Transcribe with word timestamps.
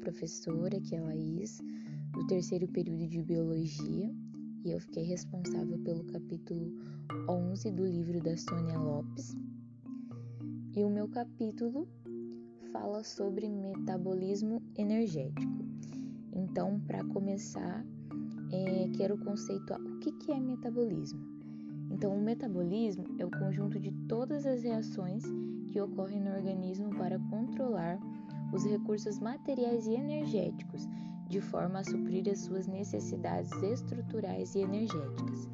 professora, 0.00 0.80
que 0.80 0.94
é 0.94 0.98
a 0.98 1.02
Laís, 1.02 1.60
do 2.12 2.26
terceiro 2.26 2.66
período 2.68 3.06
de 3.06 3.22
Biologia, 3.22 4.12
e 4.64 4.70
eu 4.72 4.80
fiquei 4.80 5.04
responsável 5.04 5.78
pelo 5.78 6.04
capítulo 6.04 6.72
11 7.28 7.70
do 7.70 7.86
livro 7.86 8.20
da 8.20 8.36
Sônia 8.36 8.78
Lopes. 8.78 9.36
E 10.74 10.82
o 10.82 10.90
meu 10.90 11.08
capítulo 11.08 11.88
fala 12.72 13.02
sobre 13.04 13.48
metabolismo 13.48 14.62
energético. 14.76 15.64
Então, 16.32 16.80
para 16.80 17.04
começar, 17.04 17.84
é, 18.52 18.88
quero 18.96 19.18
conceituar 19.18 19.80
o 19.80 19.98
que, 19.98 20.12
que 20.12 20.32
é 20.32 20.40
metabolismo. 20.40 21.20
Então, 21.90 22.16
o 22.16 22.22
metabolismo 22.22 23.04
é 23.18 23.24
o 23.24 23.30
conjunto 23.30 23.78
de 23.78 23.90
todas 24.06 24.46
as 24.46 24.62
reações 24.62 25.24
que 25.70 25.80
ocorrem 25.80 26.20
no 26.20 26.30
organismo 26.30 26.90
para 26.90 27.18
controlar 27.30 27.98
os 28.52 28.64
recursos 28.64 29.18
materiais 29.18 29.86
e 29.86 29.94
energéticos, 29.94 30.88
de 31.28 31.40
forma 31.40 31.80
a 31.80 31.84
suprir 31.84 32.28
as 32.28 32.40
suas 32.40 32.66
necessidades 32.66 33.52
estruturais 33.62 34.54
e 34.54 34.60
energéticas. 34.60 35.48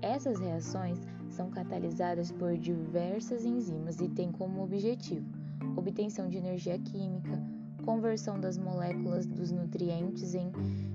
Essas 0.00 0.38
reações 0.40 0.98
são 1.28 1.50
catalisadas 1.50 2.32
por 2.32 2.56
diversas 2.56 3.44
enzimas 3.44 4.00
e 4.00 4.08
têm 4.08 4.32
como 4.32 4.62
objetivo 4.62 5.42
obtenção 5.76 6.28
de 6.28 6.38
energia 6.38 6.78
química, 6.78 7.42
conversão 7.84 8.38
das 8.38 8.58
moléculas 8.58 9.26
dos 9.26 9.50
nutrientes 9.50 10.34
em 10.34 10.50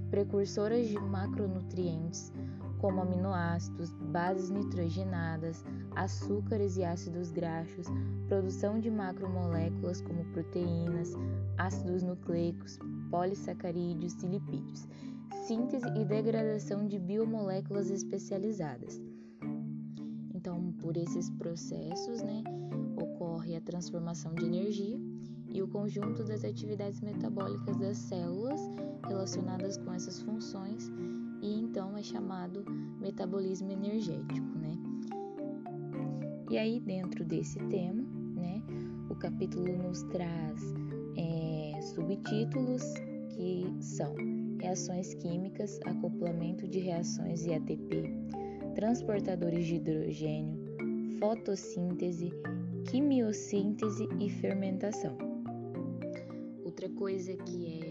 precursoras 0.10 0.88
de 0.88 1.00
macronutrientes, 1.00 2.32
como 2.80 3.02
aminoácidos, 3.02 3.92
bases 4.12 4.50
nitrogenadas, 4.50 5.64
açúcares 5.96 6.78
e 6.78 6.84
ácidos 6.84 7.32
graxos, 7.32 7.88
produção 8.28 8.80
de 8.80 8.90
macromoléculas 8.90 10.02
como 10.02 10.24
proteínas, 10.26 11.14
ácidos 11.58 12.04
nucleicos, 12.04 12.80
polissacarídeos 13.10 14.22
e 14.24 14.28
lipídios, 14.28 14.88
síntese 15.46 15.88
e 15.96 16.06
degradação 16.06 16.88
de 16.88 17.00
biomoléculas 17.00 17.90
especializadas. 17.90 19.02
Então, 20.34 20.72
por 20.74 20.96
esses 20.96 21.30
processos, 21.32 22.22
né, 22.22 22.44
ocorre 23.02 23.56
a 23.56 23.62
transformação 23.62 24.34
de 24.36 24.46
energia 24.46 25.00
e 25.50 25.62
o 25.62 25.68
conjunto 25.68 26.24
das 26.24 26.44
atividades 26.44 27.02
metabólicas 27.02 27.78
das 27.78 27.98
células 27.98 28.62
relacionadas 29.08 29.78
com 29.78 29.94
essas 29.94 30.22
funções 30.22 30.92
chamado 32.08 32.64
metabolismo 33.00 33.72
energético, 33.72 34.58
né? 34.58 34.78
E 36.50 36.58
aí 36.58 36.80
dentro 36.80 37.26
desse 37.26 37.60
tema, 37.66 38.02
né, 38.36 38.62
o 39.10 39.16
capítulo 39.16 39.78
nos 39.84 40.04
traz 40.04 40.62
é, 41.18 41.82
subtítulos 41.82 42.84
que 43.30 43.76
são 43.82 44.16
reações 44.60 45.14
químicas, 45.16 45.80
acoplamento 45.86 46.68
de 46.68 46.80
reações 46.80 47.46
e 47.46 47.54
ATP, 47.54 48.14
transportadores 48.76 49.66
de 49.66 49.76
hidrogênio, 49.76 50.58
fotossíntese, 51.20 52.32
quimiossíntese 52.90 54.08
e 54.20 54.30
fermentação. 54.30 55.18
Outra 56.64 56.90
coisa 56.90 57.36
que 57.36 57.82
é 57.82 57.87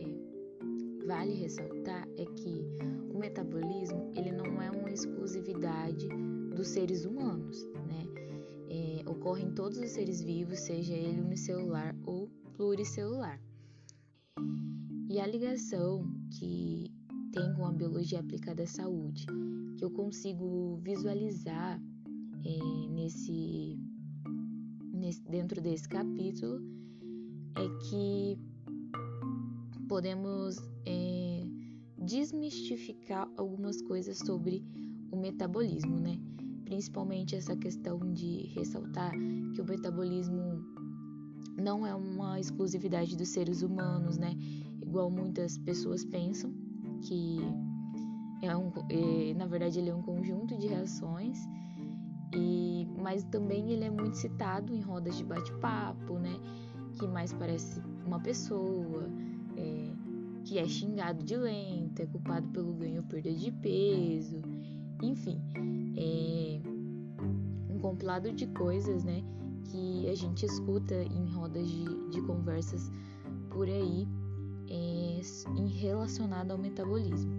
vale 1.06 1.34
ressaltar 1.34 2.08
é 2.18 2.24
que 2.24 2.66
o 3.14 3.18
metabolismo 3.18 4.12
ele 4.16 4.32
não 4.32 4.60
é 4.60 4.70
uma 4.70 4.90
exclusividade 4.90 6.08
dos 6.54 6.68
seres 6.68 7.04
humanos, 7.04 7.64
né? 7.86 8.04
É, 8.68 9.08
ocorre 9.08 9.44
em 9.44 9.54
todos 9.54 9.78
os 9.78 9.90
seres 9.90 10.20
vivos, 10.20 10.58
seja 10.58 10.94
ele 10.94 11.20
unicelular 11.20 11.94
ou 12.04 12.28
pluricelular. 12.54 13.40
E 15.08 15.20
a 15.20 15.26
ligação 15.26 16.04
que 16.38 16.92
tem 17.32 17.54
com 17.54 17.66
a 17.66 17.72
biologia 17.72 18.18
aplicada 18.18 18.64
à 18.64 18.66
saúde, 18.66 19.26
que 19.76 19.84
eu 19.84 19.90
consigo 19.90 20.80
visualizar 20.82 21.80
é, 22.44 22.88
nesse, 22.90 23.78
nesse 24.92 25.22
dentro 25.22 25.60
desse 25.60 25.88
capítulo, 25.88 26.60
é 27.54 27.88
que 27.88 28.38
podemos 29.88 30.56
desmistificar 32.06 33.28
algumas 33.36 33.82
coisas 33.82 34.18
sobre 34.18 34.64
o 35.10 35.16
metabolismo, 35.16 35.98
né? 35.98 36.18
Principalmente 36.64 37.36
essa 37.36 37.56
questão 37.56 37.98
de 38.12 38.46
ressaltar 38.54 39.12
que 39.54 39.60
o 39.60 39.64
metabolismo 39.64 40.64
não 41.60 41.86
é 41.86 41.94
uma 41.94 42.38
exclusividade 42.38 43.16
dos 43.16 43.28
seres 43.28 43.62
humanos, 43.62 44.16
né? 44.16 44.34
Igual 44.80 45.10
muitas 45.10 45.58
pessoas 45.58 46.04
pensam 46.04 46.52
que 47.02 47.38
é 48.42 48.56
um, 48.56 48.72
é, 48.88 49.34
na 49.34 49.46
verdade 49.46 49.78
ele 49.78 49.90
é 49.90 49.94
um 49.94 50.02
conjunto 50.02 50.56
de 50.56 50.66
reações 50.68 51.38
e 52.34 52.86
mas 53.02 53.24
também 53.24 53.70
ele 53.72 53.84
é 53.84 53.90
muito 53.90 54.16
citado 54.16 54.74
em 54.74 54.80
rodas 54.80 55.16
de 55.16 55.24
bate-papo, 55.24 56.18
né? 56.18 56.38
Que 56.98 57.06
mais 57.06 57.32
parece 57.32 57.80
uma 58.04 58.20
pessoa, 58.20 59.08
é, 59.56 59.92
que 60.46 60.58
é 60.58 60.66
xingado 60.66 61.24
de 61.24 61.36
lento, 61.36 62.00
é 62.00 62.06
culpado 62.06 62.46
pelo 62.48 62.72
ganho 62.72 63.02
ou 63.02 63.08
perda 63.08 63.32
de 63.32 63.50
peso, 63.50 64.40
enfim, 65.02 65.42
é 65.96 66.60
um 67.68 67.80
compilado 67.80 68.32
de 68.32 68.46
coisas, 68.46 69.02
né, 69.02 69.24
que 69.64 70.08
a 70.08 70.14
gente 70.14 70.46
escuta 70.46 70.94
em 70.94 71.26
rodas 71.34 71.68
de, 71.68 72.10
de 72.10 72.22
conversas 72.22 72.88
por 73.50 73.68
aí 73.68 74.06
é, 74.70 75.20
em 75.58 75.68
relacionado 75.68 76.52
ao 76.52 76.58
metabolismo. 76.58 77.32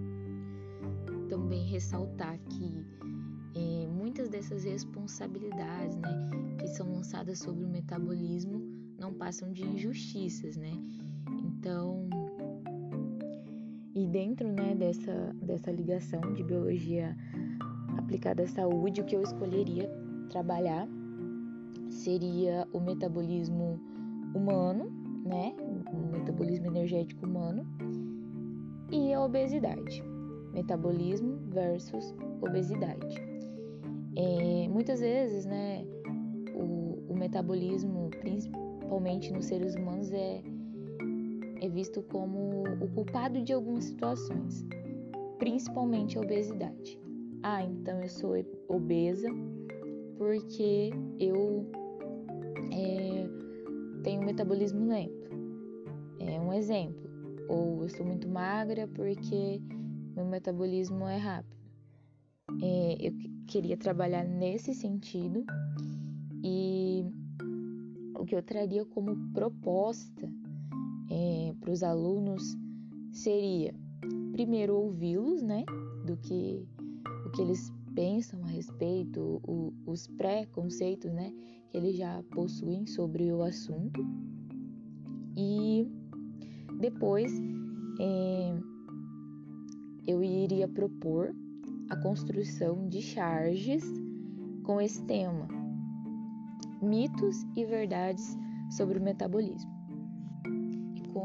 Também 1.30 1.66
ressaltar 1.66 2.38
que 2.50 2.86
é, 3.56 3.88
muitas 3.88 4.28
dessas 4.28 4.66
responsabilidades, 4.66 5.96
né, 5.96 6.30
que 6.60 6.68
são 6.68 6.92
lançadas 6.92 7.40
sobre 7.40 7.64
o 7.64 7.70
metabolismo 7.70 8.62
não 9.00 9.14
passam 9.14 9.54
de 9.54 9.64
injustiças, 9.64 10.58
né? 10.58 10.74
Então, 11.44 12.10
e 13.98 14.06
dentro 14.06 14.48
né, 14.48 14.76
dessa, 14.76 15.36
dessa 15.42 15.72
ligação 15.72 16.22
de 16.34 16.44
biologia 16.44 17.18
aplicada 17.98 18.44
à 18.44 18.48
saúde, 18.48 19.02
o 19.02 19.06
que 19.06 19.16
eu 19.16 19.24
escolheria 19.24 19.90
trabalhar 20.30 20.88
seria 21.90 22.68
o 22.72 22.80
metabolismo 22.80 23.80
humano, 24.36 24.92
né? 25.26 25.56
O 25.92 26.12
metabolismo 26.12 26.68
energético 26.68 27.26
humano 27.26 27.66
e 28.92 29.12
a 29.14 29.20
obesidade. 29.20 30.04
Metabolismo 30.54 31.40
versus 31.50 32.14
obesidade. 32.40 33.18
É, 34.16 34.68
muitas 34.68 35.00
vezes, 35.00 35.48
né, 35.48 35.84
o, 36.54 37.14
o 37.14 37.16
metabolismo, 37.18 38.12
principalmente 38.20 39.34
nos 39.34 39.46
seres 39.46 39.74
humanos, 39.74 40.12
é 40.12 40.44
é 40.44 40.57
visto 41.78 42.02
como 42.02 42.64
o 42.82 42.88
culpado 42.90 43.40
de 43.44 43.54
algumas 43.54 43.86
situações, 43.86 44.66
principalmente 45.38 46.18
a 46.18 46.22
obesidade. 46.22 47.00
Ah, 47.44 47.62
então 47.62 48.02
eu 48.02 48.10
sou 48.10 48.34
obesa 48.68 49.30
porque 50.18 50.90
eu 51.20 51.70
é, 52.74 53.30
tenho 54.02 54.24
um 54.24 54.26
metabolismo 54.26 54.88
lento. 54.88 55.30
É 56.20 56.42
um 56.42 56.52
exemplo. 56.52 57.08
Ou 57.48 57.84
eu 57.84 57.90
sou 57.90 58.04
muito 58.04 58.28
magra 58.28 58.88
porque 58.88 59.62
meu 60.16 60.26
metabolismo 60.26 61.08
é 61.08 61.18
rápido. 61.18 61.62
É, 62.60 63.08
eu 63.08 63.14
queria 63.46 63.78
trabalhar 63.78 64.24
nesse 64.24 64.74
sentido 64.74 65.46
e 66.44 67.06
o 68.16 68.26
que 68.26 68.36
eu 68.36 68.42
traria 68.42 68.84
como 68.84 69.32
proposta 69.32 70.28
é, 71.10 71.54
para 71.60 71.72
os 71.72 71.84
alunos 71.84 72.58
seria 73.12 73.74
primeiro 74.32 74.76
ouvi-los, 74.76 75.42
né, 75.42 75.64
do 76.06 76.16
que 76.18 76.66
o 77.26 77.30
que 77.32 77.42
eles 77.42 77.72
pensam 77.96 78.44
a 78.44 78.48
respeito, 78.48 79.42
o, 79.44 79.74
os 79.86 80.08
pré-conceitos, 80.08 81.12
né, 81.12 81.34
que 81.70 81.78
eles 81.78 81.98
já 81.98 82.24
possuem 82.32 82.86
sobre 82.86 83.32
o 83.32 83.42
assunto. 83.42 84.06
E 85.36 85.92
depois 86.80 87.32
é, 88.00 88.54
eu 90.06 90.24
iria 90.24 90.68
propor 90.68 91.36
a 91.90 91.96
construção 91.98 92.88
de 92.88 93.02
charges 93.02 93.84
com 94.64 94.80
esse 94.80 95.04
tema: 95.06 95.48
mitos 96.82 97.44
e 97.56 97.66
verdades 97.66 98.38
sobre 98.70 99.00
o 99.00 99.02
metabolismo 99.02 99.77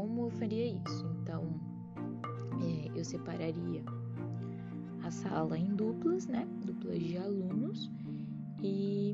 como 0.03 0.23
eu 0.23 0.29
faria 0.31 0.65
isso. 0.65 1.05
Então, 1.21 1.45
é, 2.61 2.99
eu 2.99 3.05
separaria 3.05 3.81
a 5.01 5.09
sala 5.09 5.57
em 5.57 5.73
duplas, 5.75 6.27
né? 6.27 6.45
Duplas 6.65 7.01
de 7.01 7.17
alunos 7.17 7.89
e 8.61 9.11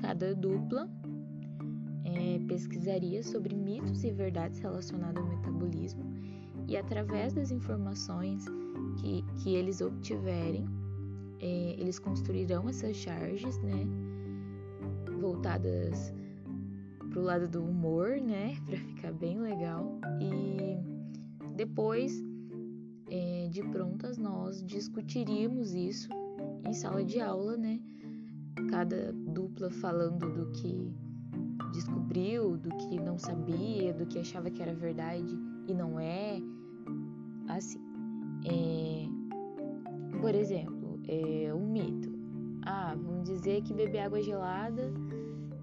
cada 0.00 0.34
dupla 0.34 0.88
é, 2.04 2.38
pesquisaria 2.48 3.22
sobre 3.22 3.54
mitos 3.54 4.02
e 4.02 4.10
verdades 4.10 4.60
relacionados 4.60 5.22
ao 5.22 5.28
metabolismo 5.28 6.04
e 6.66 6.76
através 6.76 7.34
das 7.34 7.50
informações 7.50 8.46
que, 8.98 9.22
que 9.42 9.54
eles 9.54 9.82
obtiverem, 9.82 10.66
é, 11.38 11.76
eles 11.78 11.98
construirão 11.98 12.66
essas 12.68 12.96
charges, 12.96 13.58
né, 13.58 13.86
voltadas 15.20 16.12
pro 17.16 17.22
lado 17.22 17.48
do 17.48 17.64
humor, 17.64 18.20
né, 18.20 18.54
para 18.66 18.76
ficar 18.76 19.10
bem 19.10 19.38
legal 19.38 19.98
e 20.20 20.76
depois 21.56 22.22
é, 23.10 23.48
de 23.50 23.62
prontas 23.70 24.18
nós 24.18 24.62
discutiríamos 24.62 25.72
isso 25.72 26.10
em 26.62 26.74
sala 26.74 27.02
de 27.02 27.18
aula, 27.18 27.56
né, 27.56 27.80
cada 28.68 29.14
dupla 29.14 29.70
falando 29.70 30.30
do 30.30 30.50
que 30.52 30.92
descobriu, 31.72 32.58
do 32.58 32.68
que 32.76 33.00
não 33.00 33.18
sabia, 33.18 33.94
do 33.94 34.04
que 34.04 34.18
achava 34.18 34.50
que 34.50 34.60
era 34.60 34.74
verdade 34.74 35.34
e 35.66 35.72
não 35.72 35.98
é, 35.98 36.38
assim. 37.48 37.80
É, 38.44 39.08
por 40.20 40.34
exemplo, 40.34 41.00
é, 41.08 41.54
um 41.54 41.66
mito. 41.66 42.14
Ah, 42.60 42.94
vamos 42.94 43.24
dizer 43.24 43.62
que 43.62 43.72
beber 43.72 44.00
água 44.00 44.20
gelada 44.20 44.92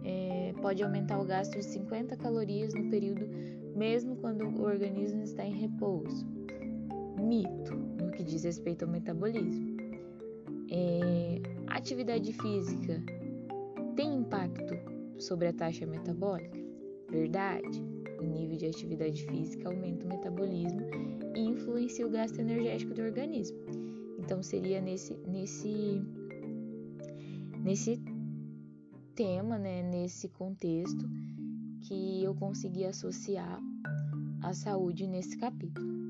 é, 0.03 0.53
pode 0.61 0.83
aumentar 0.83 1.19
o 1.19 1.25
gasto 1.25 1.57
de 1.57 1.63
50 1.63 2.15
calorias 2.17 2.73
no 2.73 2.89
período, 2.89 3.27
mesmo 3.75 4.15
quando 4.17 4.43
o 4.45 4.63
organismo 4.63 5.23
está 5.23 5.45
em 5.45 5.53
repouso. 5.53 6.25
Mito, 7.19 7.75
no 7.75 8.11
que 8.11 8.23
diz 8.23 8.43
respeito 8.43 8.85
ao 8.85 8.91
metabolismo. 8.91 9.77
É, 10.69 11.41
atividade 11.67 12.33
física 12.33 13.01
tem 13.95 14.15
impacto 14.17 14.75
sobre 15.19 15.47
a 15.47 15.53
taxa 15.53 15.85
metabólica? 15.85 16.57
Verdade. 17.09 17.83
O 18.19 18.23
nível 18.23 18.57
de 18.57 18.67
atividade 18.67 19.25
física 19.25 19.69
aumenta 19.69 20.05
o 20.05 20.09
metabolismo 20.09 20.81
e 21.35 21.41
influencia 21.41 22.07
o 22.07 22.09
gasto 22.09 22.39
energético 22.39 22.93
do 22.93 23.01
organismo. 23.01 23.57
Então 24.17 24.41
seria 24.41 24.81
nesse 24.81 25.13
nesse 25.27 26.01
nesse 27.63 28.01
tema, 29.15 29.57
né, 29.57 29.81
nesse 29.83 30.27
contexto 30.27 31.09
que 31.81 32.23
eu 32.23 32.33
consegui 32.35 32.85
associar 32.85 33.59
a 34.41 34.53
saúde 34.53 35.07
nesse 35.07 35.37
capítulo. 35.37 36.02